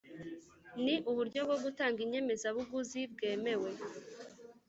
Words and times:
Ni 0.83 0.95
uburyo 1.09 1.39
bwo 1.47 1.57
gutanga 1.63 1.97
inyemezabuguzi 2.05 2.99
bwemewe 3.13 3.69